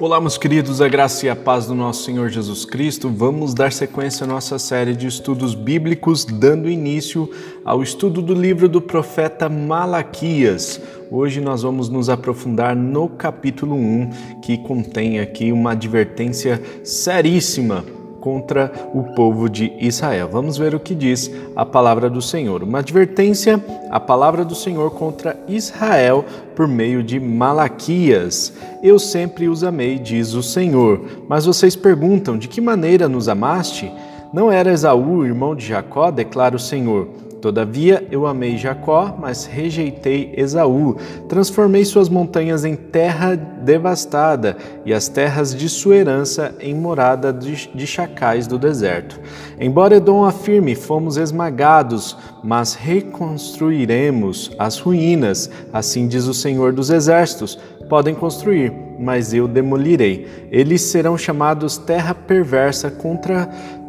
Olá, 0.00 0.20
meus 0.20 0.38
queridos, 0.38 0.80
a 0.80 0.86
graça 0.86 1.26
e 1.26 1.28
a 1.28 1.34
paz 1.34 1.66
do 1.66 1.74
nosso 1.74 2.04
Senhor 2.04 2.28
Jesus 2.28 2.64
Cristo. 2.64 3.08
Vamos 3.08 3.52
dar 3.52 3.72
sequência 3.72 4.22
à 4.22 4.28
nossa 4.28 4.56
série 4.56 4.94
de 4.94 5.08
estudos 5.08 5.56
bíblicos, 5.56 6.24
dando 6.24 6.70
início 6.70 7.28
ao 7.64 7.82
estudo 7.82 8.22
do 8.22 8.32
livro 8.32 8.68
do 8.68 8.80
profeta 8.80 9.48
Malaquias. 9.48 10.80
Hoje 11.10 11.40
nós 11.40 11.62
vamos 11.62 11.88
nos 11.88 12.08
aprofundar 12.08 12.76
no 12.76 13.08
capítulo 13.08 13.74
1, 13.74 14.10
que 14.40 14.58
contém 14.58 15.18
aqui 15.18 15.50
uma 15.50 15.72
advertência 15.72 16.62
seríssima 16.84 17.84
contra 18.20 18.70
o 18.94 19.02
povo 19.14 19.48
de 19.48 19.72
Israel. 19.78 20.28
Vamos 20.30 20.58
ver 20.58 20.74
o 20.74 20.80
que 20.80 20.94
diz 20.94 21.30
a 21.54 21.64
palavra 21.64 22.10
do 22.10 22.20
Senhor. 22.20 22.62
Uma 22.62 22.78
advertência, 22.80 23.62
a 23.90 24.00
palavra 24.00 24.44
do 24.44 24.54
Senhor 24.54 24.90
contra 24.90 25.38
Israel 25.48 26.24
por 26.54 26.66
meio 26.66 27.02
de 27.02 27.20
Malaquias. 27.20 28.52
Eu 28.82 28.98
sempre 28.98 29.48
os 29.48 29.62
amei, 29.62 29.98
diz 29.98 30.34
o 30.34 30.42
Senhor. 30.42 31.00
Mas 31.28 31.46
vocês 31.46 31.76
perguntam: 31.76 32.36
de 32.36 32.48
que 32.48 32.60
maneira 32.60 33.08
nos 33.08 33.28
amaste? 33.28 33.90
Não 34.32 34.52
era 34.52 34.72
Esaú, 34.72 35.24
irmão 35.24 35.54
de 35.54 35.66
Jacó, 35.66 36.10
declara 36.10 36.54
o 36.54 36.60
Senhor. 36.60 37.08
Todavia 37.40 38.06
eu 38.10 38.26
amei 38.26 38.56
Jacó, 38.56 39.16
mas 39.18 39.46
rejeitei 39.46 40.34
Esaú. 40.36 40.96
Transformei 41.28 41.84
suas 41.84 42.08
montanhas 42.08 42.64
em 42.64 42.74
terra 42.74 43.36
devastada 43.36 44.56
e 44.84 44.92
as 44.92 45.08
terras 45.08 45.54
de 45.54 45.68
sua 45.68 45.96
herança 45.96 46.54
em 46.60 46.74
morada 46.74 47.32
de 47.32 47.86
chacais 47.86 48.46
do 48.46 48.58
deserto. 48.58 49.20
Embora 49.60 49.96
Edom 49.96 50.24
afirme, 50.24 50.74
fomos 50.74 51.16
esmagados, 51.16 52.16
mas 52.42 52.74
reconstruiremos 52.74 54.50
as 54.58 54.78
ruínas, 54.78 55.50
assim 55.72 56.08
diz 56.08 56.26
o 56.26 56.34
Senhor 56.34 56.72
dos 56.72 56.90
Exércitos. 56.90 57.58
Podem 57.88 58.14
construir, 58.14 58.70
mas 58.98 59.32
eu 59.32 59.48
demolirei. 59.48 60.26
Eles 60.50 60.82
serão 60.82 61.16
chamados 61.16 61.78
terra 61.78 62.14
perversa 62.14 62.90
contra 62.90 63.48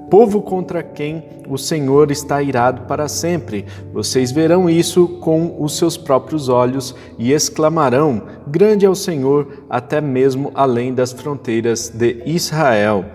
povo 0.09 0.41
contra 0.41 0.81
quem 0.81 1.23
o 1.47 1.57
Senhor 1.57 2.11
está 2.11 2.41
irado 2.41 2.81
para 2.81 3.07
sempre. 3.07 3.65
Vocês 3.93 4.31
verão 4.31 4.69
isso 4.69 5.07
com 5.19 5.55
os 5.59 5.77
seus 5.77 5.95
próprios 5.95 6.49
olhos 6.49 6.95
e 7.17 7.31
exclamarão: 7.31 8.23
Grande 8.47 8.85
é 8.85 8.89
o 8.89 8.95
Senhor, 8.95 9.63
até 9.69 10.01
mesmo 10.01 10.51
além 10.55 10.93
das 10.93 11.11
fronteiras 11.11 11.89
de 11.89 12.23
Israel. 12.25 13.05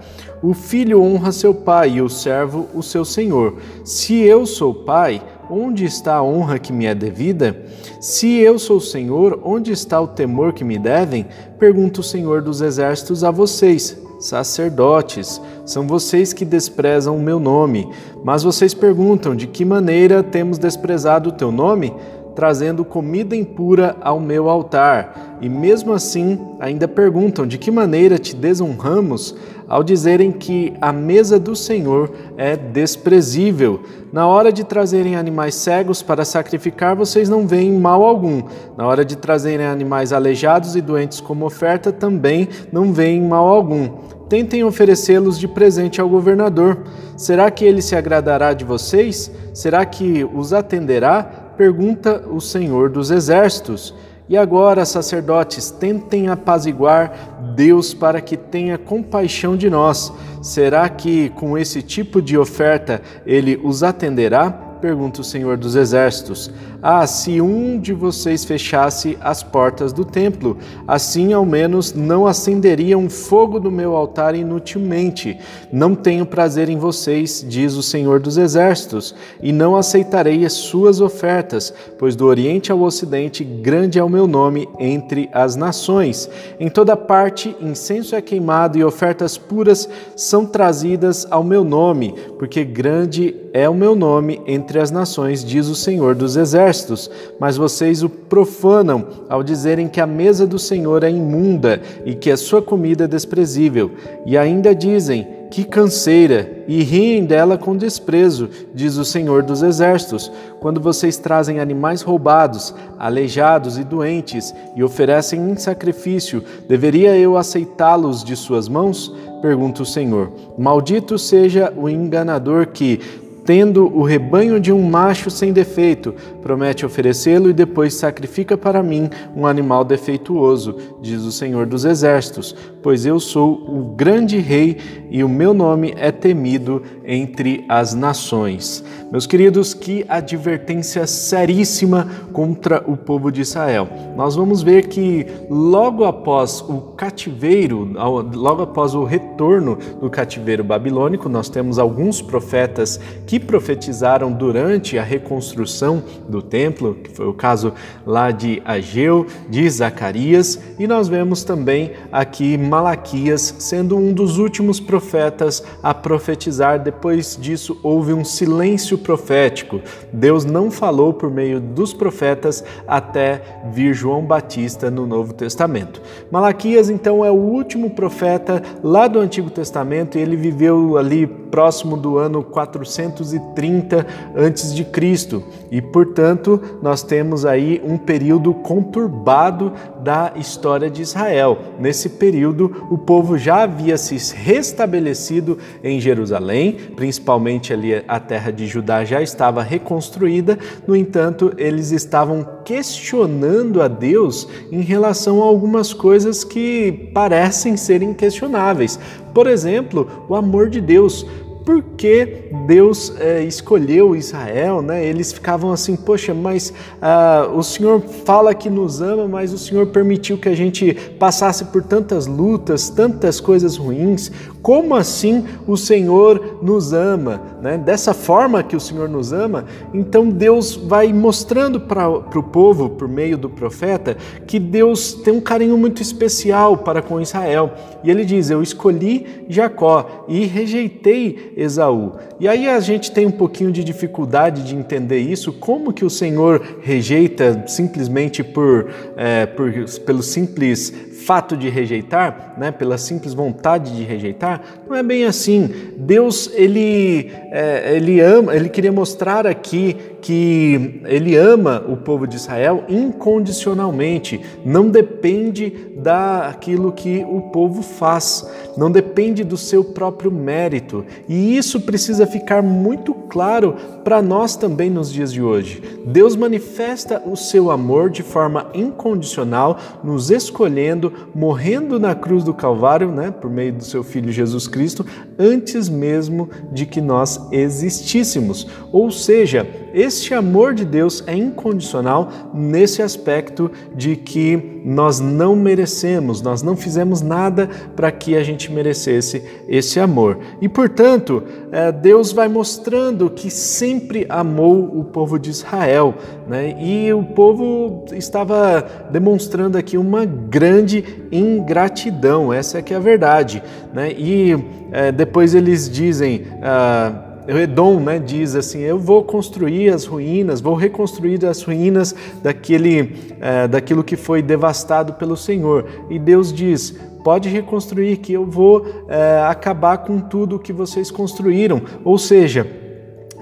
O 0.43 0.53
filho 0.53 1.01
honra 1.01 1.33
seu 1.33 1.55
pai 1.55 1.95
e 1.95 2.03
o 2.03 2.09
servo 2.09 2.69
o 2.75 2.83
seu 2.83 3.03
senhor. 3.03 3.57
Se 3.83 4.21
eu 4.21 4.45
sou 4.45 4.75
pai, 4.75 5.23
onde 5.49 5.87
está 5.87 6.17
a 6.17 6.23
honra 6.23 6.59
que 6.59 6.71
me 6.71 6.85
é 6.85 6.95
devida? 6.95 7.65
Se 7.99 8.37
eu 8.41 8.59
sou 8.59 8.79
senhor, 8.79 9.41
onde 9.43 9.73
está 9.73 9.99
o 9.99 10.07
temor 10.07 10.53
que 10.53 10.63
me 10.63 10.79
devem? 10.79 11.27
Pergunta 11.59 12.01
o 12.01 12.05
Senhor 12.05 12.43
dos 12.43 12.61
exércitos 12.61 13.25
a 13.25 13.31
vocês 13.31 14.04
sacerdotes, 14.25 15.39
são 15.67 15.87
vocês 15.87 16.33
que 16.33 16.47
desprezam 16.47 17.15
o 17.15 17.23
meu 17.23 17.39
nome. 17.39 17.87
Mas 18.25 18.43
vocês 18.43 18.73
perguntam: 18.73 19.37
de 19.37 19.47
que 19.47 19.65
maneira 19.65 20.23
temos 20.23 20.59
desprezado 20.59 21.29
o 21.29 21.33
teu 21.33 21.53
nome? 21.53 21.95
Trazendo 22.35 22.85
comida 22.85 23.37
impura 23.37 23.97
ao 24.01 24.19
meu 24.19 24.49
altar. 24.49 25.37
E 25.41 25.49
mesmo 25.49 25.93
assim, 25.93 26.41
ainda 26.59 26.89
perguntam: 26.89 27.47
de 27.47 27.59
que 27.59 27.71
maneira 27.71 28.19
te 28.19 28.35
desonramos? 28.35 29.37
Ao 29.69 29.83
dizerem 29.83 30.31
que 30.31 30.75
a 30.81 30.93
mesa 30.93 31.39
do 31.39 31.55
Senhor 31.57 32.11
é 32.37 32.57
desprezível. 32.57 33.81
Na 34.13 34.27
hora 34.27 34.53
de 34.53 34.63
trazerem 34.63 35.17
animais 35.17 35.55
cegos 35.55 36.03
para 36.03 36.25
sacrificar, 36.25 36.95
vocês 36.95 37.29
não 37.29 37.47
veem 37.47 37.73
mal 37.73 38.03
algum. 38.03 38.43
Na 38.77 38.87
hora 38.87 39.05
de 39.05 39.17
trazerem 39.17 39.67
animais 39.67 40.13
aleijados 40.13 40.77
e 40.77 40.83
doentes 40.83 41.21
como 41.21 41.47
oferta, 41.47 41.91
também 41.91 42.49
não 42.71 42.93
veem 42.93 43.23
mal 43.23 43.47
algum 43.47 43.89
tentem 44.29 44.65
oferecê-los 44.65 45.39
de 45.39 45.47
presente 45.47 46.01
ao 46.01 46.09
governador. 46.09 46.85
Será 47.17 47.51
que 47.51 47.65
ele 47.65 47.83
se 47.83 47.95
agradará 47.95 48.53
de 48.53 48.65
vocês? 48.65 49.31
Será 49.53 49.85
que 49.85 50.25
os 50.25 50.53
atenderá? 50.53 51.23
Pergunta 51.57 52.25
o 52.31 52.41
Senhor 52.41 52.91
dos 52.91 53.11
Exércitos. 53.11 53.95
E 54.29 54.37
agora, 54.37 54.85
sacerdotes, 54.85 55.71
tentem 55.71 56.29
apaziguar 56.29 57.53
Deus 57.55 57.93
para 57.93 58.21
que 58.21 58.37
tenha 58.37 58.79
compaixão 58.79 59.57
de 59.57 59.69
nós. 59.69 60.13
Será 60.43 60.89
que 60.89 61.29
com 61.31 61.59
esse 61.59 61.83
tipo 61.83 62.23
de 62.23 62.39
oferta 62.39 63.03
ele 63.27 63.61
os 63.63 63.83
atenderá? 63.83 64.65
pergunta 64.85 65.23
o 65.23 65.25
Senhor 65.25 65.57
dos 65.57 65.77
Exércitos: 65.77 66.51
Ah, 66.87 67.07
se 67.07 67.41
um 67.41 67.81
de 67.81 67.95
vocês 67.95 68.45
fechasse 68.45 69.17
as 69.23 69.43
portas 69.43 69.91
do 69.91 70.05
templo, 70.05 70.59
assim 70.87 71.33
ao 71.33 71.43
menos 71.43 71.95
não 71.95 72.27
acenderia 72.27 72.99
um 72.99 73.09
fogo 73.09 73.59
do 73.59 73.71
meu 73.71 73.97
altar 73.97 74.35
inutilmente. 74.35 75.39
Não 75.73 75.95
tenho 75.95 76.27
prazer 76.27 76.69
em 76.69 76.77
vocês, 76.77 77.43
diz 77.49 77.73
o 77.73 77.83
Senhor 77.83 78.21
dos 78.21 78.37
Exércitos, 78.37 79.15
e 79.43 79.51
não 79.51 79.75
aceitarei 79.75 80.45
as 80.45 80.53
suas 80.53 81.01
ofertas, 81.01 81.73
pois 81.99 82.15
do 82.15 82.27
Oriente 82.27 82.71
ao 82.71 82.83
Ocidente 82.83 83.43
grande 83.43 83.99
é 83.99 84.05
o 84.05 84.11
meu 84.11 84.27
nome 84.27 84.69
entre 84.79 85.31
as 85.33 85.57
nações. 85.57 86.29
Em 86.61 86.69
toda 86.69 86.95
parte 86.95 87.57
incenso 87.63 88.15
é 88.15 88.21
queimado 88.21 88.77
e 88.77 88.85
ofertas 88.85 89.39
puras 89.39 89.89
são 90.15 90.45
trazidas 90.45 91.27
ao 91.31 91.43
meu 91.43 91.65
nome, 91.65 92.15
porque 92.39 92.63
grande 92.63 93.35
é 93.55 93.69
o 93.69 93.75
meu 93.75 93.95
nome 93.95 94.43
entre 94.49 94.81
as 94.81 94.91
nações, 94.91 95.45
diz 95.45 95.69
o 95.69 95.77
Senhor 95.77 96.17
dos 96.17 96.37
Exércitos, 96.37 97.09
mas 97.39 97.57
vocês 97.57 98.03
o 98.03 98.09
profanam 98.09 99.07
ao 99.29 99.45
dizerem 99.45 99.87
que 99.87 100.01
a 100.01 100.07
mesa 100.09 100.45
do 100.45 100.59
Senhor 100.59 101.05
é 101.05 101.11
imunda 101.11 101.81
e 102.05 102.17
que 102.17 102.33
a 102.33 102.37
sua 102.37 102.61
comida 102.61 103.05
é 103.05 103.07
desprezível, 103.07 103.93
e 104.27 104.37
ainda 104.37 104.75
dizem 104.75 105.45
que 105.53 105.63
canseira, 105.63 106.65
e 106.67 106.83
riem 106.83 107.25
dela 107.25 107.57
com 107.57 107.77
desprezo, 107.77 108.49
diz 108.75 108.97
o 108.97 109.05
Senhor 109.05 109.45
dos 109.45 109.63
Exércitos, 109.63 110.33
quando 110.59 110.81
vocês 110.81 111.17
trazem 111.17 111.61
animais 111.61 112.03
roubados, 112.03 112.75
aleijados 112.99 113.79
e 113.79 113.85
doentes 113.85 114.53
e 114.75 114.83
oferecem 114.83 115.41
em 115.49 115.57
sacrifício, 115.57 116.43
deveria 116.69 117.17
eu 117.17 117.37
aceitá-los 117.37 118.25
de 118.25 118.35
suas 118.35 118.67
mãos? 118.67 119.15
Pergunta 119.41 119.83
o 119.83 119.87
Senhor. 119.87 120.33
Maldito 120.59 121.19
seja 121.19 121.73
o 121.77 121.89
enganador 121.89 122.69
que, 122.69 122.99
tendo 123.45 123.87
o 123.95 124.03
rebanho 124.03 124.59
de 124.59 124.73
um 124.73 124.83
macho 124.83 125.31
sem 125.31 125.53
defeito, 125.53 126.15
promete 126.41 126.87
oferecê-lo 126.87 127.51
e 127.51 127.53
depois 127.53 127.95
sacrifica 127.95 128.57
para 128.57 128.83
mim 128.83 129.11
um 129.37 129.47
animal 129.47 129.85
defeituoso, 129.85 130.77
diz 131.01 131.23
o 131.23 131.33
Senhor 131.33 131.67
dos 131.67 131.85
Exércitos, 131.85 132.57
pois 132.85 133.07
eu 133.07 133.19
sou 133.19 133.55
o 133.67 133.95
grande 133.97 134.37
rei 134.37 134.77
e 135.11 135.25
o 135.25 135.29
meu 135.29 135.55
nome 135.55 135.95
é 135.97 136.13
temido 136.13 136.83
entre 137.03 137.65
as 137.67 137.95
nações. 137.95 138.85
Meus 139.11 139.27
queridos, 139.27 139.73
que 139.73 140.05
advertência 140.07 141.07
seríssima 141.07 142.07
contra 142.33 142.85
o 142.87 142.95
povo 142.95 143.33
de 143.33 143.41
Israel. 143.41 143.89
Nós 144.17 144.37
vamos 144.37 144.63
ver 144.63 144.89
que 144.89 145.27
logo 145.49 146.05
após 146.05 146.61
o 146.61 146.93
cativeiro, 146.97 147.91
logo 148.35 148.63
após 148.63 148.95
o 148.95 149.05
retorno 149.05 149.79
do 150.01 150.11
cativeiro 150.11 150.65
babilônico, 150.65 151.29
nós 151.29 151.49
temos 151.49 151.79
alguns 151.79 152.21
profetas 152.21 153.01
que 153.27 153.41
profetizaram 153.41 154.31
durante 154.31 154.99
a 154.99 155.03
reconstrução 155.03 156.03
do 156.29 156.43
templo, 156.43 156.97
que 156.97 157.11
foi 157.11 157.29
o 157.29 157.33
caso 157.33 157.73
lá 158.05 158.31
de 158.31 158.61
Ageu, 158.65 159.27
de 159.49 159.71
Zacarias, 159.71 160.61
e 160.79 160.87
nós 160.87 161.09
vemos 161.09 161.45
também 161.45 161.93
aqui 162.13 162.59
Malaquias 162.75 163.55
sendo 163.61 163.97
um 163.97 164.13
dos 164.13 164.39
últimos 164.39 164.81
profetas 164.81 165.63
a 165.81 165.95
profetizar. 165.95 166.83
Depois 166.83 167.39
disso, 167.41 167.79
houve 167.85 168.13
um 168.13 168.25
silêncio 168.25 168.99
profético. 168.99 169.81
Deus 170.13 170.45
não 170.45 170.73
falou 170.73 171.15
por 171.15 171.31
meio 171.31 171.61
dos 171.61 171.93
profetas 171.93 172.65
até 172.85 173.61
vir 173.71 173.95
João 173.95 174.23
Batista 174.25 174.91
no 174.91 175.07
Novo 175.07 175.33
Testamento. 175.33 176.03
Malaquias, 176.33 176.91
então, 176.91 177.25
é 177.25 177.31
o 177.31 177.35
último 177.35 177.91
profeta 177.91 178.61
lá 178.83 179.07
do 179.07 179.21
Antigo 179.21 179.51
Testamento 179.51 180.19
e 180.19 180.21
ele 180.21 180.35
viveu 180.35 180.97
ali 180.99 181.29
próximo 181.29 181.97
do 181.97 182.19
ano 182.19 182.43
400 182.43 183.15
230 183.15 184.07
antes 184.37 184.75
de 184.75 184.85
Cristo 184.85 185.43
e, 185.71 185.81
portanto, 185.81 186.61
nós 186.83 187.03
temos 187.03 187.45
aí 187.45 187.81
um 187.85 187.97
período 187.97 188.53
conturbado 188.55 189.73
da 190.03 190.33
história 190.37 190.91
de 190.91 191.03
Israel. 191.03 191.59
Nesse 191.79 192.09
período, 192.11 192.64
o 192.91 192.99
povo 192.99 193.39
já 193.39 193.63
havia 193.63 193.97
se 193.97 194.17
restabelecido 194.35 195.59
em 195.83 196.01
Jerusalém, 196.01 196.77
principalmente 196.97 197.73
ali 197.73 198.03
a 198.07 198.21
terra 198.21 198.51
de 198.51 198.67
Judá 198.67 199.05
já 199.05 199.23
estava 199.23 199.63
reconstruída. 199.63 200.59
No 200.87 200.95
entanto, 200.95 201.53
eles 201.57 201.91
estavam 201.91 202.47
questionando 202.65 203.83
a 203.83 203.89
Deus 203.89 204.49
em 204.71 204.81
relação 204.81 205.43
a 205.43 205.47
algumas 205.47 205.93
coisas 205.93 206.45
que 206.45 207.11
parecem 207.13 207.77
serem 207.77 208.13
questionáveis. 208.13 208.99
Por 209.35 209.49
exemplo, 209.49 210.09
o 210.29 210.35
amor 210.37 210.71
de 210.71 210.81
Deus 210.81 211.27
por 211.65 211.83
que 211.83 212.51
Deus 212.67 213.15
é, 213.19 213.43
escolheu 213.43 214.15
Israel, 214.15 214.83
né? 214.83 215.05
Eles 215.05 215.33
ficavam 215.33 215.73
assim, 215.73 215.97
poxa, 215.97 216.35
mas 216.35 216.73
ah, 217.01 217.49
o 217.55 217.63
Senhor 217.63 218.01
fala 218.01 218.55
que 218.55 218.69
nos 218.69 219.01
ama, 219.01 219.27
mas 219.27 219.53
o 219.53 219.59
Senhor 219.59 219.87
permitiu 219.87 220.37
que 220.37 220.49
a 220.49 220.55
gente 220.55 220.95
passasse 221.19 221.65
por 221.67 221.83
tantas 221.83 222.27
lutas, 222.27 222.91
tantas 222.91 223.41
coisas 223.41 223.77
ruins. 223.77 224.31
Como 224.65 224.95
assim 224.95 225.45
o 225.67 225.77
Senhor 225.77 226.57
nos 226.63 226.95
ama? 226.95 227.43
Né? 227.61 227.77
Dessa 227.77 228.15
forma 228.15 228.63
que 228.63 228.75
o 228.75 228.81
Senhor 228.81 229.11
nos 229.11 229.31
ama, 229.31 229.67
então 229.93 230.31
Deus 230.31 230.75
vai 230.75 231.13
mostrando 231.13 231.79
para 231.79 232.09
o 232.09 232.43
povo, 232.43 232.89
por 232.89 233.07
meio 233.07 233.37
do 233.37 233.51
profeta, 233.51 234.17
que 234.47 234.59
Deus 234.59 235.13
tem 235.13 235.35
um 235.35 235.41
carinho 235.41 235.77
muito 235.77 236.01
especial 236.01 236.79
para 236.79 237.03
com 237.03 237.21
Israel. 237.21 237.75
E 238.03 238.11
ele 238.11 238.25
diz: 238.25 238.49
Eu 238.49 238.63
escolhi 238.63 239.45
Jacó 239.51 240.25
e 240.29 240.47
rejeitei 240.47 241.53
Esaú. 241.59 242.13
E 242.41 242.49
aí 242.49 242.67
a 242.67 242.81
gente 242.81 243.13
tem 243.13 243.27
um 243.27 243.31
pouquinho 243.31 243.71
de 243.71 243.85
dificuldade 243.85 244.63
de 244.63 244.75
entender 244.75 245.19
isso, 245.19 245.53
como 245.53 245.93
que 245.93 246.07
o 246.07 246.11
Senhor 246.11 246.79
rejeita 246.81 247.65
simplesmente 247.67 248.43
por, 248.43 248.89
é, 249.15 249.45
por 249.45 249.71
pelo 250.07 250.23
simples 250.23 250.91
fato 251.25 251.57
de 251.57 251.69
rejeitar, 251.69 252.55
né, 252.59 252.71
pela 252.71 252.99
simples 252.99 253.33
vontade 253.33 253.97
de 253.97 254.05
rejeitar, 254.05 254.54
não 254.89 254.97
é 254.97 255.03
bem 255.03 255.25
assim. 255.25 255.71
Deus 255.97 256.51
ele 256.55 257.31
é, 257.51 257.97
ele 257.97 258.21
ama, 258.21 258.55
ele 258.55 258.69
queria 258.69 258.93
mostrar 258.93 259.47
aqui 259.47 259.97
que 260.25 261.03
ele 261.05 261.37
ama 261.37 261.85
o 261.87 261.99
povo 261.99 262.27
de 262.27 262.37
Israel 262.37 262.85
incondicionalmente, 262.89 264.41
não 264.65 264.89
depende 264.89 265.93
daquilo 265.99 266.93
que 266.93 267.23
o 267.29 267.43
povo 267.51 267.83
faz, 267.83 268.51
não 268.75 268.91
depende 268.91 269.45
do 269.45 269.59
seu 269.59 269.85
próprio 269.85 270.31
mérito. 270.31 271.05
E 271.29 271.55
isso 271.55 271.83
precisa 271.83 272.27
ficar 272.27 272.63
muito 272.63 273.13
claro 273.13 273.75
para 274.03 274.23
nós 274.23 274.57
também 274.57 274.89
nos 274.89 275.13
dias 275.13 275.31
de 275.31 275.43
hoje. 275.43 275.83
Deus 276.07 276.35
manifesta 276.35 277.23
o 277.27 277.37
seu 277.37 277.71
amor 277.71 278.09
de 278.09 278.23
forma 278.23 278.71
incondicional, 278.73 279.79
nos 280.03 280.31
escolhendo, 280.31 281.13
morrendo 281.35 282.01
na 282.01 282.15
cruz 282.15 282.43
do 282.43 282.55
Calvário, 282.55 283.11
né, 283.11 283.31
por 283.31 283.51
meio 283.51 283.75
do 283.75 283.85
seu 283.85 284.03
filho 284.03 284.33
Jesus 284.33 284.67
Cristo, 284.67 285.05
antes 285.39 285.87
mesmo 285.91 286.49
de 286.73 286.87
que 286.87 287.03
nós 287.03 287.39
existíssemos. 287.53 288.67
Ou 288.91 289.11
seja, 289.11 289.84
este 289.95 290.35
amor 290.35 290.75
de 290.75 290.85
Deus 290.85 291.23
é 291.27 291.35
incondicional 291.35 292.29
nesse 292.53 293.01
aspecto 293.01 293.71
de 293.95 294.17
que 294.17 294.83
nós 294.85 295.21
não 295.21 295.57
merecemos, 295.57 296.43
nós 296.43 296.63
não 296.63 296.77
fizemos 296.77 297.23
nada 297.23 297.71
para 297.97 298.11
que 298.11 298.37
a 298.37 298.43
gente 298.43 298.71
merecesse 298.71 299.43
esse 299.69 299.99
amor. 300.01 300.39
E 300.61 300.69
portanto, 300.69 301.43
é, 301.73 301.91
Deus 301.93 302.33
vai 302.33 302.49
mostrando 302.49 303.31
que 303.31 303.51
sempre 303.51 304.27
amou 304.29 304.99
o 304.99 305.05
povo 305.05 305.39
de 305.39 305.51
Israel, 305.51 306.15
né? 306.47 306.77
e 306.81 307.13
o 307.13 307.23
povo 307.23 308.05
estava 308.13 308.87
demonstrando 309.11 309.79
aqui 309.79 309.97
uma 309.97 310.25
grande 310.25 311.05
ingratidão, 311.31 312.53
essa 312.53 312.79
é 312.79 312.83
que 312.83 312.93
é 312.93 312.97
a 312.97 313.01
verdade. 313.01 313.63
Né? 313.93 314.13
E 314.13 314.57
é, 314.93 315.13
depois 315.13 315.55
eles 315.55 315.89
dizem. 315.89 316.47
Ah, 316.63 317.31
Edom 317.49 318.01
né, 318.01 318.19
diz 318.19 318.55
assim: 318.55 318.81
Eu 318.81 318.99
vou 318.99 319.23
construir 319.23 319.91
as 319.91 320.05
ruínas, 320.07 320.61
vou 320.61 320.75
reconstruir 320.75 321.45
as 321.45 321.63
ruínas 321.63 322.15
daquele, 322.43 323.35
é, 323.41 323.69
daquilo 323.69 324.03
que 324.03 324.17
foi 324.17 324.43
devastado 324.43 325.15
pelo 325.15 325.37
Senhor. 325.37 325.87
E 326.09 326.19
Deus 326.19 326.53
diz: 326.53 326.95
Pode 327.23 327.49
reconstruir, 327.49 328.19
que 328.19 328.33
eu 328.33 328.47
vou 328.47 328.87
é, 329.09 329.45
acabar 329.49 329.99
com 329.99 330.21
tudo 330.21 330.59
que 330.59 330.73
vocês 330.73 331.11
construíram. 331.11 331.83
Ou 332.05 332.19
seja, 332.19 332.67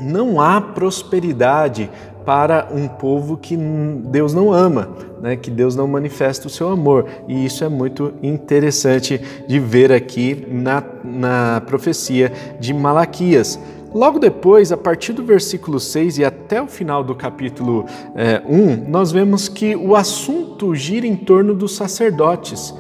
não 0.00 0.40
há 0.40 0.60
prosperidade 0.60 1.90
para 2.25 2.69
um 2.72 2.87
povo 2.87 3.37
que 3.37 3.56
Deus 3.56 4.32
não 4.32 4.52
ama, 4.52 4.90
né? 5.20 5.37
que 5.37 5.50
Deus 5.50 5.75
não 5.75 5.87
manifesta 5.87 6.46
o 6.46 6.50
seu 6.50 6.69
amor. 6.69 7.06
E 7.28 7.44
isso 7.44 7.64
é 7.64 7.69
muito 7.69 8.14
interessante 8.22 9.20
de 9.46 9.58
ver 9.58 9.93
aqui 9.93 10.46
na, 10.50 10.82
na 11.04 11.62
profecia 11.66 12.32
de 12.60 12.72
Malaquias. 12.72 13.58
Logo 13.94 14.19
depois, 14.19 14.73
a 14.73 14.77
partir 14.77 15.12
do 15.12 15.23
versículo 15.23 15.79
6 15.79 16.19
e 16.19 16.25
até 16.25 16.62
o 16.62 16.67
final 16.67 17.05
do 17.05 17.15
capítulo 17.15 17.85
é, 18.15 18.43
1, 18.49 18.89
nós 18.89 19.12
vemos 19.12 19.49
que 19.49 19.77
o 19.77 19.94
assunto 19.94 20.75
gira 20.75 21.06
em 21.06 21.15
torno 21.15 21.55
dos 21.55 21.77
sacerdotes. 21.77 22.75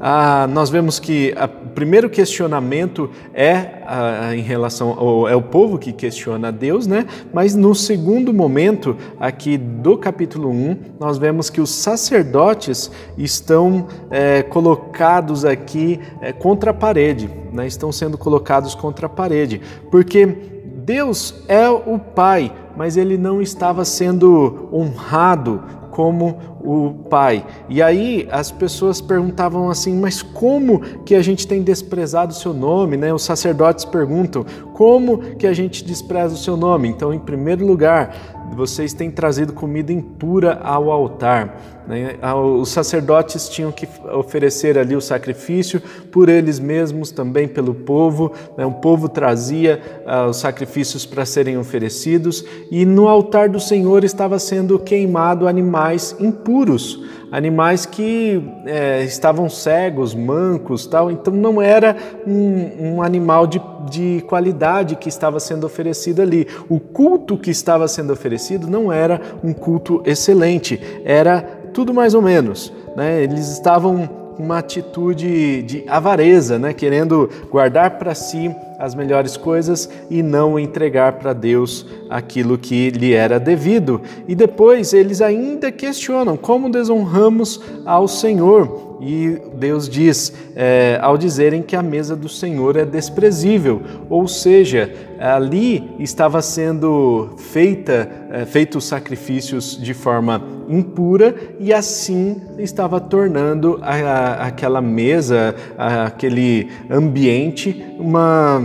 Ah, 0.00 0.46
nós 0.48 0.70
vemos 0.70 1.00
que 1.00 1.34
o 1.36 1.68
primeiro 1.70 2.08
questionamento 2.08 3.10
é 3.34 3.82
ah, 3.84 4.30
em 4.32 4.42
relação 4.42 5.26
é 5.26 5.34
o 5.34 5.42
povo 5.42 5.76
que 5.76 5.92
questiona 5.92 6.52
Deus, 6.52 6.86
né? 6.86 7.04
Mas 7.32 7.56
no 7.56 7.74
segundo 7.74 8.32
momento 8.32 8.96
aqui 9.18 9.56
do 9.56 9.96
capítulo 9.96 10.50
1, 10.50 10.76
nós 11.00 11.18
vemos 11.18 11.50
que 11.50 11.60
os 11.60 11.70
sacerdotes 11.70 12.90
estão 13.16 13.88
é, 14.08 14.42
colocados 14.42 15.44
aqui 15.44 15.98
é, 16.20 16.32
contra 16.32 16.70
a 16.70 16.74
parede, 16.74 17.28
né? 17.52 17.66
Estão 17.66 17.90
sendo 17.90 18.16
colocados 18.16 18.76
contra 18.76 19.06
a 19.06 19.10
parede, 19.10 19.60
porque 19.90 20.57
Deus 20.88 21.34
é 21.48 21.68
o 21.68 21.98
Pai, 21.98 22.50
mas 22.74 22.96
ele 22.96 23.18
não 23.18 23.42
estava 23.42 23.84
sendo 23.84 24.70
honrado 24.72 25.62
como 25.90 26.38
o 26.64 27.04
Pai. 27.10 27.44
E 27.68 27.82
aí 27.82 28.26
as 28.30 28.50
pessoas 28.50 28.98
perguntavam 28.98 29.68
assim: 29.68 29.94
mas 29.94 30.22
como 30.22 30.80
que 31.04 31.14
a 31.14 31.20
gente 31.20 31.46
tem 31.46 31.62
desprezado 31.62 32.32
o 32.32 32.34
seu 32.34 32.54
nome? 32.54 32.96
Né? 32.96 33.12
Os 33.12 33.22
sacerdotes 33.22 33.84
perguntam: 33.84 34.46
como 34.72 35.18
que 35.36 35.46
a 35.46 35.52
gente 35.52 35.84
despreza 35.84 36.32
o 36.32 36.38
seu 36.38 36.56
nome? 36.56 36.88
Então, 36.88 37.12
em 37.12 37.18
primeiro 37.18 37.66
lugar, 37.66 38.16
vocês 38.56 38.94
têm 38.94 39.10
trazido 39.10 39.52
comida 39.52 39.92
impura 39.92 40.58
ao 40.62 40.90
altar. 40.90 41.77
Né? 41.88 42.18
Os 42.60 42.68
sacerdotes 42.68 43.48
tinham 43.48 43.72
que 43.72 43.88
oferecer 44.12 44.76
ali 44.76 44.94
o 44.94 45.00
sacrifício 45.00 45.82
por 46.12 46.28
eles 46.28 46.58
mesmos, 46.58 47.10
também 47.10 47.48
pelo 47.48 47.74
povo. 47.74 48.32
Né? 48.58 48.66
O 48.66 48.72
povo 48.72 49.08
trazia 49.08 49.80
uh, 50.06 50.28
os 50.28 50.36
sacrifícios 50.36 51.06
para 51.06 51.24
serem 51.24 51.56
oferecidos 51.56 52.44
e 52.70 52.84
no 52.84 53.08
altar 53.08 53.48
do 53.48 53.58
Senhor 53.58 54.04
estava 54.04 54.38
sendo 54.38 54.78
queimado 54.78 55.48
animais 55.48 56.14
impuros 56.20 57.02
animais 57.30 57.84
que 57.84 58.42
é, 58.66 59.02
estavam 59.04 59.48
cegos, 59.48 60.14
mancos, 60.14 60.86
tal. 60.86 61.10
Então 61.10 61.32
não 61.32 61.60
era 61.60 61.96
um, 62.26 62.94
um 62.94 63.02
animal 63.02 63.46
de, 63.46 63.60
de 63.90 64.22
qualidade 64.26 64.96
que 64.96 65.08
estava 65.08 65.38
sendo 65.38 65.64
oferecido 65.64 66.22
ali. 66.22 66.46
O 66.68 66.80
culto 66.80 67.36
que 67.36 67.50
estava 67.50 67.86
sendo 67.86 68.12
oferecido 68.12 68.66
não 68.66 68.92
era 68.92 69.20
um 69.42 69.52
culto 69.52 70.02
excelente, 70.04 70.80
era 71.04 71.57
tudo 71.78 71.94
mais 71.94 72.12
ou 72.12 72.20
menos. 72.20 72.72
Né? 72.96 73.22
Eles 73.22 73.52
estavam 73.52 74.10
uma 74.36 74.58
atitude 74.58 75.62
de 75.62 75.84
avareza, 75.86 76.58
né? 76.58 76.72
querendo 76.72 77.30
guardar 77.48 77.98
para 77.98 78.16
si 78.16 78.50
as 78.80 78.96
melhores 78.96 79.36
coisas 79.36 79.88
e 80.10 80.20
não 80.20 80.58
entregar 80.58 81.12
para 81.12 81.32
Deus 81.32 81.86
aquilo 82.10 82.58
que 82.58 82.90
lhe 82.90 83.12
era 83.12 83.38
devido. 83.38 84.00
E 84.26 84.34
depois 84.34 84.92
eles 84.92 85.20
ainda 85.20 85.70
questionam 85.70 86.36
como 86.36 86.68
desonramos 86.68 87.60
ao 87.86 88.08
Senhor. 88.08 88.87
E 89.00 89.40
Deus 89.54 89.88
diz, 89.88 90.32
é, 90.56 90.98
ao 91.00 91.16
dizerem 91.16 91.62
que 91.62 91.76
a 91.76 91.82
mesa 91.82 92.16
do 92.16 92.28
Senhor 92.28 92.76
é 92.76 92.84
desprezível, 92.84 93.82
ou 94.08 94.26
seja, 94.26 94.92
ali 95.18 95.90
estava 95.98 96.40
sendo 96.40 97.30
feita, 97.36 98.08
é, 98.30 98.44
feitos 98.44 98.84
sacrifícios 98.84 99.76
de 99.80 99.92
forma 99.92 100.58
impura 100.68 101.34
e 101.58 101.72
assim 101.72 102.36
estava 102.58 103.00
tornando 103.00 103.78
a, 103.82 103.94
a, 103.94 104.46
aquela 104.46 104.80
mesa, 104.80 105.54
a, 105.76 106.04
aquele 106.04 106.68
ambiente, 106.90 107.84
uma, 107.98 108.58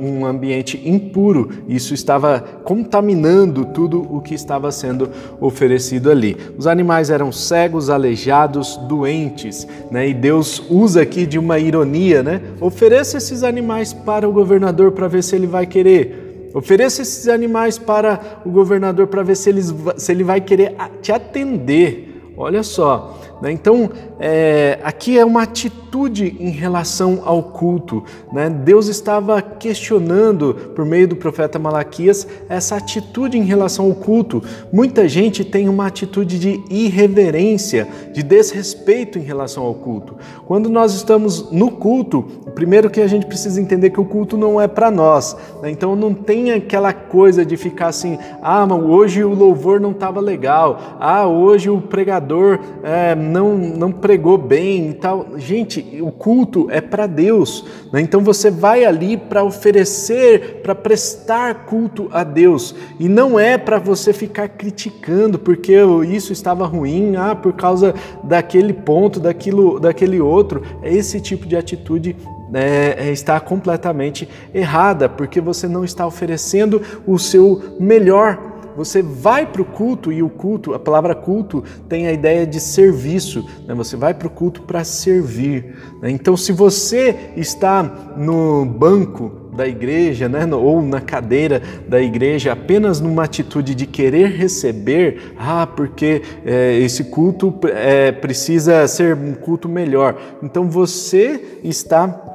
um 0.00 0.24
ambiente 0.24 0.80
impuro. 0.88 1.50
Isso 1.68 1.92
estava 1.92 2.40
contaminando 2.64 3.64
tudo 3.66 4.06
o 4.08 4.20
que 4.20 4.34
estava 4.34 4.70
sendo 4.70 5.10
oferecido 5.40 6.10
ali. 6.10 6.36
Os 6.56 6.66
animais 6.66 7.10
eram 7.10 7.32
cegos, 7.32 7.90
aleijados, 7.90 8.76
doentes, 8.88 9.66
né? 9.90 10.08
e 10.08 10.14
Deus 10.14 10.62
usa 10.68 11.02
aqui 11.02 11.26
de 11.26 11.38
uma 11.38 11.58
ironia, 11.58 12.22
né? 12.22 12.40
Ofereça 12.60 13.18
esses 13.18 13.42
animais 13.42 13.92
para 13.92 14.28
o 14.28 14.32
governador 14.32 14.92
para 14.92 15.08
ver 15.08 15.22
se 15.22 15.34
ele 15.34 15.46
vai 15.46 15.66
querer. 15.66 16.50
Ofereça 16.54 17.02
esses 17.02 17.28
animais 17.28 17.78
para 17.78 18.40
o 18.44 18.50
governador 18.50 19.06
para 19.06 19.22
ver 19.22 19.36
se, 19.36 19.50
eles, 19.50 19.74
se 19.96 20.10
ele 20.12 20.24
vai 20.24 20.40
querer 20.40 20.74
te 21.02 21.12
atender. 21.12 22.32
Olha 22.36 22.62
só, 22.62 23.20
Né? 23.40 23.52
Então, 23.52 23.90
é, 24.18 24.78
aqui 24.82 25.18
é 25.18 25.24
uma 25.24 25.42
atitude 25.42 26.36
em 26.38 26.50
relação 26.50 27.22
ao 27.24 27.42
culto. 27.42 28.02
Né? 28.32 28.50
Deus 28.50 28.88
estava 28.88 29.40
questionando, 29.40 30.54
por 30.74 30.84
meio 30.84 31.08
do 31.08 31.16
profeta 31.16 31.58
Malaquias, 31.58 32.26
essa 32.48 32.76
atitude 32.76 33.38
em 33.38 33.44
relação 33.44 33.86
ao 33.86 33.94
culto. 33.94 34.42
Muita 34.72 35.08
gente 35.08 35.44
tem 35.44 35.68
uma 35.68 35.86
atitude 35.86 36.38
de 36.38 36.62
irreverência, 36.68 37.88
de 38.12 38.22
desrespeito 38.22 39.18
em 39.18 39.22
relação 39.22 39.64
ao 39.64 39.74
culto. 39.74 40.16
Quando 40.46 40.68
nós 40.68 40.94
estamos 40.94 41.50
no 41.50 41.70
culto, 41.70 42.22
primeiro 42.54 42.90
que 42.90 43.00
a 43.00 43.06
gente 43.06 43.26
precisa 43.26 43.60
entender 43.60 43.90
que 43.90 44.00
o 44.00 44.04
culto 44.04 44.36
não 44.36 44.60
é 44.60 44.66
para 44.66 44.90
nós. 44.90 45.36
Né? 45.62 45.70
Então, 45.70 45.94
não 45.94 46.12
tem 46.12 46.52
aquela 46.52 46.92
coisa 46.92 47.44
de 47.44 47.56
ficar 47.56 47.88
assim, 47.88 48.18
ah, 48.42 48.66
hoje 48.74 49.22
o 49.22 49.32
louvor 49.34 49.80
não 49.80 49.92
estava 49.92 50.20
legal, 50.20 50.96
ah, 51.00 51.26
hoje 51.26 51.70
o 51.70 51.80
pregador 51.80 52.58
é, 52.82 53.14
não, 53.28 53.56
não 53.56 53.92
pregou 53.92 54.38
bem 54.38 54.90
e 54.90 54.94
tal. 54.94 55.26
Gente, 55.36 56.00
o 56.00 56.10
culto 56.10 56.68
é 56.70 56.80
para 56.80 57.06
Deus, 57.06 57.64
né? 57.92 58.00
então 58.00 58.20
você 58.20 58.50
vai 58.50 58.84
ali 58.84 59.16
para 59.16 59.44
oferecer, 59.44 60.60
para 60.62 60.74
prestar 60.74 61.66
culto 61.66 62.08
a 62.12 62.24
Deus 62.24 62.74
e 62.98 63.08
não 63.08 63.38
é 63.38 63.56
para 63.58 63.78
você 63.78 64.12
ficar 64.12 64.48
criticando 64.48 65.38
porque 65.38 65.74
isso 66.08 66.32
estava 66.32 66.66
ruim, 66.66 67.16
ah, 67.16 67.34
por 67.34 67.52
causa 67.52 67.94
daquele 68.24 68.72
ponto, 68.72 69.20
daquilo, 69.20 69.78
daquele 69.78 70.20
outro. 70.20 70.62
É 70.82 70.92
esse 70.92 71.20
tipo 71.20 71.46
de 71.46 71.56
atitude 71.56 72.16
é, 72.54 73.10
está 73.10 73.38
completamente 73.40 74.28
errada, 74.54 75.08
porque 75.08 75.40
você 75.40 75.68
não 75.68 75.84
está 75.84 76.06
oferecendo 76.06 76.82
o 77.06 77.18
seu 77.18 77.76
melhor 77.78 78.47
você 78.78 79.02
vai 79.02 79.44
para 79.44 79.60
o 79.60 79.64
culto 79.64 80.12
e 80.12 80.22
o 80.22 80.30
culto, 80.30 80.72
a 80.72 80.78
palavra 80.78 81.12
culto 81.12 81.64
tem 81.88 82.06
a 82.06 82.12
ideia 82.12 82.46
de 82.46 82.60
serviço. 82.60 83.44
Né? 83.66 83.74
Você 83.74 83.96
vai 83.96 84.14
para 84.14 84.28
o 84.28 84.30
culto 84.30 84.62
para 84.62 84.84
servir. 84.84 85.74
Né? 86.00 86.12
Então, 86.12 86.36
se 86.36 86.52
você 86.52 87.32
está 87.36 87.82
no 88.16 88.64
banco 88.64 89.48
da 89.52 89.66
igreja, 89.66 90.28
né, 90.28 90.46
ou 90.54 90.80
na 90.80 91.00
cadeira 91.00 91.60
da 91.88 92.00
igreja, 92.00 92.52
apenas 92.52 93.00
numa 93.00 93.24
atitude 93.24 93.74
de 93.74 93.84
querer 93.84 94.28
receber, 94.28 95.34
ah, 95.36 95.66
porque 95.66 96.22
é, 96.46 96.78
esse 96.78 97.02
culto 97.02 97.52
é, 97.64 98.12
precisa 98.12 98.86
ser 98.86 99.16
um 99.16 99.34
culto 99.34 99.68
melhor. 99.68 100.16
Então 100.40 100.70
você 100.70 101.58
está 101.64 102.27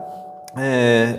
é, 0.56 1.18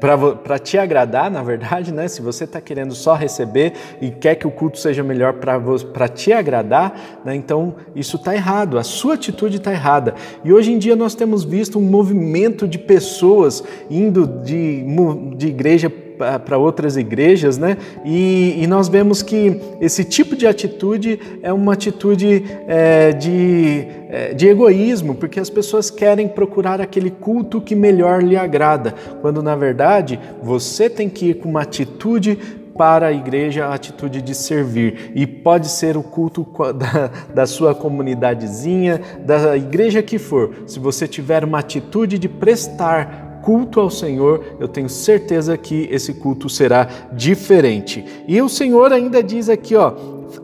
para 0.00 0.58
te 0.58 0.78
agradar, 0.78 1.30
na 1.30 1.42
verdade, 1.42 1.92
né? 1.92 2.06
Se 2.06 2.22
você 2.22 2.44
está 2.44 2.60
querendo 2.60 2.94
só 2.94 3.14
receber 3.14 3.72
e 4.00 4.10
quer 4.10 4.36
que 4.36 4.46
o 4.46 4.50
culto 4.50 4.78
seja 4.78 5.02
melhor 5.02 5.34
para 5.34 6.08
te 6.08 6.32
agradar, 6.32 7.20
né? 7.24 7.34
então 7.34 7.74
isso 7.94 8.16
está 8.16 8.34
errado, 8.34 8.78
a 8.78 8.84
sua 8.84 9.14
atitude 9.14 9.56
está 9.56 9.72
errada. 9.72 10.14
E 10.44 10.52
hoje 10.52 10.72
em 10.72 10.78
dia 10.78 10.94
nós 10.94 11.14
temos 11.14 11.42
visto 11.42 11.78
um 11.78 11.82
movimento 11.82 12.68
de 12.68 12.78
pessoas 12.78 13.62
indo 13.90 14.26
de, 14.26 14.84
de 15.36 15.48
igreja 15.48 15.90
para 16.16 16.58
outras 16.58 16.96
igrejas, 16.96 17.58
né? 17.58 17.76
E, 18.04 18.62
e, 18.62 18.66
nós 18.66 18.88
vemos 18.88 19.22
que 19.22 19.60
esse 19.80 20.04
tipo 20.04 20.34
de 20.36 20.46
atitude 20.46 21.20
é 21.42 21.52
uma 21.52 21.72
atitude 21.72 22.44
é, 22.66 23.12
de, 23.12 23.86
é, 24.08 24.34
de 24.34 24.48
egoísmo, 24.48 25.14
porque 25.14 25.38
as 25.38 25.50
pessoas 25.50 25.90
querem 25.90 26.28
procurar 26.28 26.80
aquele 26.80 27.10
culto 27.10 27.60
que 27.60 27.74
melhor 27.74 28.22
lhe 28.22 28.36
agrada, 28.36 28.94
quando 29.20 29.42
na 29.42 29.54
verdade 29.54 30.18
você 30.42 30.88
tem 30.88 31.08
que 31.08 31.30
ir 31.30 31.34
com 31.34 31.48
uma 31.48 31.62
atitude 31.62 32.38
para 32.76 33.06
a 33.06 33.12
igreja 33.12 33.66
a 33.66 33.74
atitude 33.74 34.20
de 34.20 34.34
servir. 34.34 35.12
E 35.14 35.26
pode 35.26 35.68
ser 35.68 35.96
o 35.96 36.02
culto 36.02 36.46
da, 36.74 37.10
da, 37.34 37.46
sua 37.46 37.74
comunidadezinha, 37.74 39.00
da 39.24 39.56
igreja 39.56 40.02
que 40.02 40.18
for. 40.18 40.54
Se 40.66 40.78
você 40.78 41.08
tiver 41.08 41.42
uma 41.44 41.58
atitude 41.58 42.18
de 42.18 42.28
prestar 42.28 43.25
culto 43.46 43.78
ao 43.78 43.88
Senhor, 43.88 44.44
eu 44.58 44.66
tenho 44.66 44.88
certeza 44.88 45.56
que 45.56 45.88
esse 45.92 46.14
culto 46.14 46.48
será 46.48 46.88
diferente. 47.12 48.04
E 48.26 48.42
o 48.42 48.48
Senhor 48.48 48.92
ainda 48.92 49.22
diz 49.22 49.48
aqui, 49.48 49.76
ó, 49.76 49.92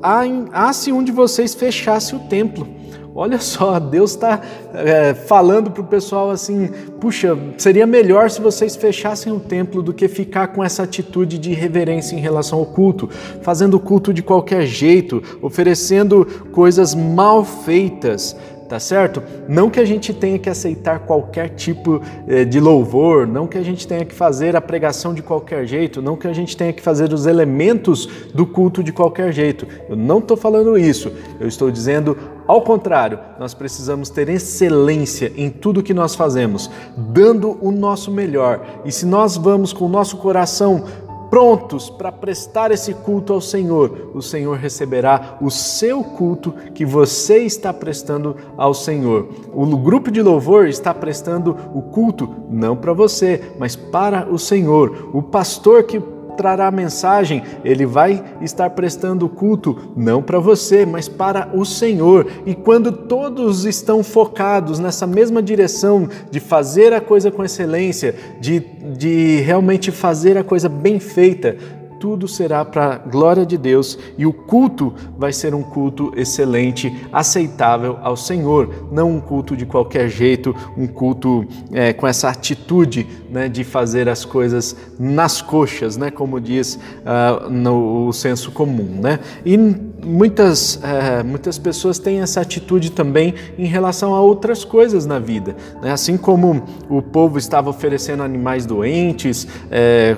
ah, 0.00 0.72
se 0.72 0.92
um 0.92 1.02
de 1.02 1.10
vocês 1.10 1.52
fechasse 1.52 2.14
o 2.14 2.20
templo. 2.20 2.64
Olha 3.12 3.40
só, 3.40 3.78
Deus 3.80 4.12
está 4.12 4.40
é, 4.72 5.14
falando 5.14 5.72
para 5.72 5.82
o 5.82 5.86
pessoal 5.86 6.30
assim: 6.30 6.70
puxa, 7.00 7.36
seria 7.58 7.86
melhor 7.88 8.30
se 8.30 8.40
vocês 8.40 8.76
fechassem 8.76 9.32
o 9.32 9.40
templo 9.40 9.82
do 9.82 9.92
que 9.92 10.06
ficar 10.06 10.48
com 10.48 10.62
essa 10.62 10.84
atitude 10.84 11.38
de 11.38 11.52
reverência 11.52 12.14
em 12.14 12.20
relação 12.20 12.60
ao 12.60 12.66
culto, 12.66 13.10
fazendo 13.42 13.80
culto 13.80 14.14
de 14.14 14.22
qualquer 14.22 14.64
jeito, 14.64 15.20
oferecendo 15.42 16.24
coisas 16.52 16.94
mal 16.94 17.44
feitas 17.44 18.36
tá 18.72 18.80
certo? 18.80 19.22
Não 19.46 19.68
que 19.68 19.78
a 19.78 19.84
gente 19.84 20.14
tenha 20.14 20.38
que 20.38 20.48
aceitar 20.48 21.00
qualquer 21.00 21.50
tipo 21.50 22.00
eh, 22.26 22.46
de 22.46 22.58
louvor, 22.58 23.26
não 23.26 23.46
que 23.46 23.58
a 23.58 23.62
gente 23.62 23.86
tenha 23.86 24.02
que 24.02 24.14
fazer 24.14 24.56
a 24.56 24.62
pregação 24.62 25.12
de 25.12 25.20
qualquer 25.20 25.66
jeito, 25.66 26.00
não 26.00 26.16
que 26.16 26.26
a 26.26 26.32
gente 26.32 26.56
tenha 26.56 26.72
que 26.72 26.80
fazer 26.80 27.12
os 27.12 27.26
elementos 27.26 28.08
do 28.32 28.46
culto 28.46 28.82
de 28.82 28.90
qualquer 28.90 29.30
jeito. 29.30 29.68
Eu 29.90 29.94
não 29.94 30.20
estou 30.20 30.38
falando 30.38 30.78
isso, 30.78 31.12
eu 31.38 31.46
estou 31.46 31.70
dizendo 31.70 32.16
ao 32.48 32.62
contrário, 32.62 33.18
nós 33.38 33.52
precisamos 33.52 34.08
ter 34.08 34.30
excelência 34.30 35.30
em 35.36 35.50
tudo 35.50 35.82
que 35.82 35.92
nós 35.92 36.14
fazemos, 36.14 36.70
dando 36.96 37.58
o 37.60 37.70
nosso 37.70 38.10
melhor. 38.10 38.60
E 38.86 38.90
se 38.90 39.04
nós 39.04 39.36
vamos 39.36 39.72
com 39.72 39.84
o 39.84 39.88
nosso 39.88 40.16
coração 40.16 40.84
prontos 41.32 41.88
para 41.88 42.12
prestar 42.12 42.70
esse 42.70 42.92
culto 42.92 43.32
ao 43.32 43.40
Senhor, 43.40 44.10
o 44.12 44.20
Senhor 44.20 44.58
receberá 44.58 45.38
o 45.40 45.50
seu 45.50 46.04
culto 46.04 46.52
que 46.74 46.84
você 46.84 47.38
está 47.38 47.72
prestando 47.72 48.36
ao 48.54 48.74
Senhor. 48.74 49.28
O 49.50 49.64
grupo 49.78 50.10
de 50.10 50.20
louvor 50.20 50.68
está 50.68 50.92
prestando 50.92 51.56
o 51.72 51.80
culto 51.80 52.28
não 52.50 52.76
para 52.76 52.92
você, 52.92 53.40
mas 53.58 53.74
para 53.74 54.28
o 54.30 54.38
Senhor. 54.38 55.08
O 55.14 55.22
pastor 55.22 55.84
que 55.84 55.98
trará 56.36 56.68
a 56.68 56.70
mensagem, 56.70 57.42
ele 57.64 57.86
vai 57.86 58.22
estar 58.40 58.70
prestando 58.70 59.28
culto 59.28 59.92
não 59.96 60.22
para 60.22 60.38
você, 60.38 60.84
mas 60.84 61.08
para 61.08 61.50
o 61.54 61.64
Senhor. 61.64 62.26
E 62.46 62.54
quando 62.54 62.92
todos 62.92 63.64
estão 63.64 64.02
focados 64.02 64.78
nessa 64.78 65.06
mesma 65.06 65.42
direção 65.42 66.08
de 66.30 66.40
fazer 66.40 66.92
a 66.92 67.00
coisa 67.00 67.30
com 67.30 67.44
excelência, 67.44 68.14
de, 68.40 68.60
de 68.60 69.40
realmente 69.40 69.90
fazer 69.90 70.36
a 70.36 70.44
coisa 70.44 70.68
bem 70.68 70.98
feita, 70.98 71.56
tudo 72.02 72.26
será 72.26 72.64
para 72.64 72.94
a 72.94 72.98
glória 72.98 73.46
de 73.46 73.56
Deus 73.56 73.96
e 74.18 74.26
o 74.26 74.32
culto 74.32 74.92
vai 75.16 75.32
ser 75.32 75.54
um 75.54 75.62
culto 75.62 76.12
excelente, 76.16 76.92
aceitável 77.12 77.96
ao 78.02 78.16
Senhor, 78.16 78.88
não 78.90 79.08
um 79.08 79.20
culto 79.20 79.56
de 79.56 79.64
qualquer 79.64 80.08
jeito, 80.08 80.52
um 80.76 80.88
culto 80.88 81.46
é, 81.70 81.92
com 81.92 82.04
essa 82.04 82.28
atitude 82.28 83.06
né, 83.30 83.48
de 83.48 83.62
fazer 83.62 84.08
as 84.08 84.24
coisas 84.24 84.74
nas 84.98 85.40
coxas, 85.40 85.96
né, 85.96 86.10
como 86.10 86.40
diz 86.40 86.74
uh, 86.74 87.48
no 87.48 88.12
senso 88.12 88.50
comum. 88.50 88.98
Né? 89.00 89.20
E 89.46 89.56
muitas, 89.56 90.74
uh, 90.74 91.24
muitas 91.24 91.56
pessoas 91.56 92.00
têm 92.00 92.18
essa 92.18 92.40
atitude 92.40 92.90
também 92.90 93.32
em 93.56 93.66
relação 93.66 94.12
a 94.12 94.20
outras 94.20 94.64
coisas 94.64 95.06
na 95.06 95.20
vida. 95.20 95.54
Né? 95.80 95.92
Assim 95.92 96.16
como 96.16 96.64
o 96.90 97.00
povo 97.00 97.38
estava 97.38 97.70
oferecendo 97.70 98.24
animais 98.24 98.66
doentes, 98.66 99.46
é, 99.70 100.16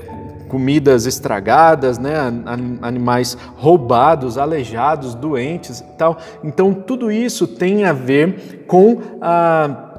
comidas 0.54 1.04
estragadas, 1.04 1.98
né, 1.98 2.14
animais 2.80 3.36
roubados, 3.56 4.38
aleijados, 4.38 5.12
doentes 5.12 5.80
e 5.80 5.96
tal. 5.98 6.16
Então 6.44 6.72
tudo 6.72 7.10
isso 7.10 7.48
tem 7.48 7.84
a 7.84 7.92
ver 7.92 8.64
com 8.68 9.00
a 9.20 9.90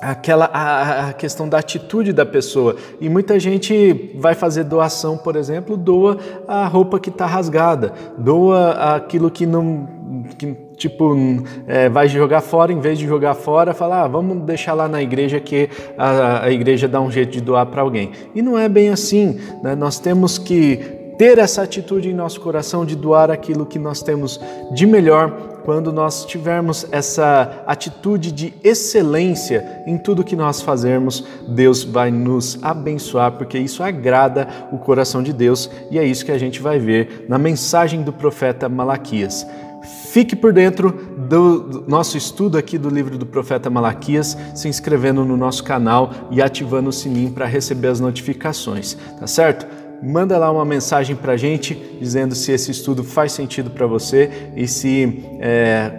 aquela 0.00 0.46
a, 0.46 1.12
questão 1.12 1.48
da 1.48 1.58
atitude 1.58 2.12
da 2.12 2.26
pessoa. 2.26 2.74
E 3.00 3.08
muita 3.08 3.38
gente 3.38 4.10
vai 4.18 4.34
fazer 4.34 4.64
doação, 4.64 5.16
por 5.16 5.36
exemplo, 5.36 5.76
doa 5.76 6.18
a 6.48 6.66
roupa 6.66 6.98
que 6.98 7.08
está 7.08 7.24
rasgada, 7.24 7.92
doa 8.18 8.96
aquilo 8.96 9.30
que 9.30 9.46
não 9.46 10.24
que, 10.36 10.56
tipo 10.76 11.14
é, 11.66 11.88
vai 11.88 12.08
jogar 12.08 12.40
fora, 12.40 12.72
em 12.72 12.80
vez 12.80 12.98
de 12.98 13.06
jogar 13.06 13.34
fora, 13.34 13.74
fala, 13.74 14.04
ah, 14.04 14.08
vamos 14.08 14.42
deixar 14.44 14.74
lá 14.74 14.88
na 14.88 15.02
igreja 15.02 15.40
que 15.40 15.68
a, 15.96 16.44
a 16.44 16.50
igreja 16.50 16.88
dá 16.88 17.00
um 17.00 17.10
jeito 17.10 17.32
de 17.32 17.40
doar 17.40 17.66
para 17.66 17.82
alguém. 17.82 18.12
E 18.34 18.42
não 18.42 18.58
é 18.58 18.68
bem 18.68 18.90
assim. 18.90 19.38
Né? 19.62 19.74
Nós 19.74 19.98
temos 19.98 20.38
que 20.38 21.04
ter 21.16 21.38
essa 21.38 21.62
atitude 21.62 22.08
em 22.08 22.14
nosso 22.14 22.40
coração 22.40 22.84
de 22.84 22.96
doar 22.96 23.30
aquilo 23.30 23.64
que 23.64 23.78
nós 23.78 24.02
temos 24.02 24.40
de 24.72 24.86
melhor 24.86 25.54
quando 25.64 25.90
nós 25.90 26.26
tivermos 26.26 26.86
essa 26.92 27.62
atitude 27.66 28.30
de 28.30 28.52
excelência 28.62 29.82
em 29.86 29.96
tudo 29.96 30.22
que 30.22 30.36
nós 30.36 30.60
fazermos, 30.60 31.24
Deus 31.48 31.82
vai 31.82 32.10
nos 32.10 32.62
abençoar, 32.62 33.32
porque 33.32 33.58
isso 33.58 33.82
agrada 33.82 34.46
o 34.70 34.76
coração 34.76 35.22
de 35.22 35.32
Deus 35.32 35.70
e 35.90 35.98
é 35.98 36.04
isso 36.04 36.24
que 36.24 36.32
a 36.32 36.38
gente 36.38 36.60
vai 36.60 36.78
ver 36.78 37.24
na 37.28 37.38
mensagem 37.38 38.02
do 38.02 38.12
profeta 38.12 38.68
Malaquias. 38.68 39.46
Fique 40.14 40.36
por 40.36 40.52
dentro 40.52 40.92
do 40.92 41.84
nosso 41.88 42.16
estudo 42.16 42.56
aqui 42.56 42.78
do 42.78 42.88
livro 42.88 43.18
do 43.18 43.26
profeta 43.26 43.68
Malaquias, 43.68 44.38
se 44.54 44.68
inscrevendo 44.68 45.24
no 45.24 45.36
nosso 45.36 45.64
canal 45.64 46.12
e 46.30 46.40
ativando 46.40 46.90
o 46.90 46.92
sininho 46.92 47.32
para 47.32 47.46
receber 47.46 47.88
as 47.88 47.98
notificações, 47.98 48.96
tá 49.18 49.26
certo? 49.26 49.66
manda 50.02 50.36
lá 50.36 50.50
uma 50.52 50.64
mensagem 50.64 51.16
para 51.16 51.32
a 51.32 51.36
gente 51.36 51.74
dizendo 51.98 52.34
se 52.34 52.52
esse 52.52 52.70
estudo 52.70 53.02
faz 53.02 53.32
sentido 53.32 53.70
para 53.70 53.86
você 53.86 54.50
e 54.54 54.68
se 54.68 55.24
é, 55.40 55.92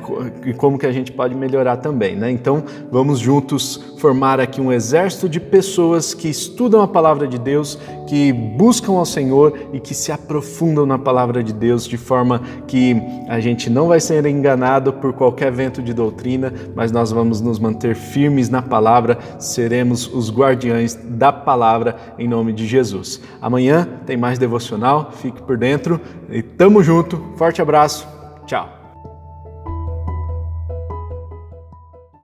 como 0.57 0.77
que 0.77 0.85
a 0.85 0.91
gente 0.91 1.11
pode 1.11 1.33
melhorar 1.33 1.77
também, 1.77 2.15
né? 2.15 2.29
Então 2.29 2.63
vamos 2.91 3.19
juntos 3.19 3.94
formar 4.05 4.39
aqui 4.39 4.61
um 4.61 4.71
exército 4.71 5.27
de 5.27 5.39
pessoas 5.39 6.13
que 6.13 6.29
estudam 6.29 6.79
a 6.79 6.87
palavra 6.87 7.27
de 7.27 7.39
Deus, 7.39 7.75
que 8.05 8.31
buscam 8.31 8.91
ao 8.91 9.05
Senhor 9.05 9.57
e 9.73 9.79
que 9.79 9.95
se 9.95 10.11
aprofundam 10.11 10.85
na 10.85 10.99
palavra 10.99 11.43
de 11.43 11.51
Deus 11.51 11.87
de 11.87 11.97
forma 11.97 12.39
que 12.67 12.95
a 13.27 13.39
gente 13.39 13.67
não 13.67 13.87
vai 13.87 13.99
ser 13.99 14.23
enganado 14.27 14.93
por 14.93 15.11
qualquer 15.13 15.51
vento 15.51 15.81
de 15.81 15.91
doutrina, 15.91 16.53
mas 16.75 16.91
nós 16.91 17.11
vamos 17.11 17.41
nos 17.41 17.57
manter 17.57 17.95
firmes 17.95 18.47
na 18.47 18.61
palavra, 18.61 19.17
seremos 19.39 20.05
os 20.13 20.31
guardiães 20.31 20.93
da 20.93 21.33
palavra 21.33 21.95
em 22.19 22.27
nome 22.27 22.53
de 22.53 22.67
Jesus. 22.67 23.19
Amanhã 23.41 23.89
tem 24.05 24.15
mais 24.15 24.37
devocional, 24.37 25.09
fique 25.13 25.41
por 25.41 25.57
dentro 25.57 25.99
e 26.29 26.43
tamo 26.43 26.83
junto. 26.83 27.19
Forte 27.37 27.59
abraço. 27.59 28.07
Tchau. 28.45 28.84